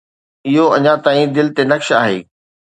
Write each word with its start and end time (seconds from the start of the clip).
اهو 0.47 0.65
اڃا 0.75 0.93
تائين 1.05 1.29
دل 1.35 1.47
تي 1.55 1.63
نقش 1.71 1.87
آهي. 2.01 2.19